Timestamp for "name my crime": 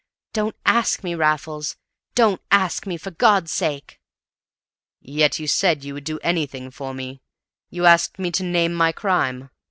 8.43-9.51